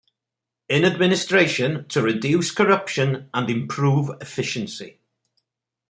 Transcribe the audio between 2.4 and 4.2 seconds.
corruption and improve